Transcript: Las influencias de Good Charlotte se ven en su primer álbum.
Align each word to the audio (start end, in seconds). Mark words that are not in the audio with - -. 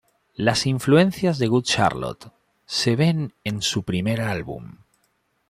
Las 0.33 0.65
influencias 0.65 1.37
de 1.37 1.45
Good 1.47 1.61
Charlotte 1.65 2.33
se 2.65 2.95
ven 2.95 3.35
en 3.43 3.61
su 3.61 3.83
primer 3.83 4.19
álbum. 4.21 4.77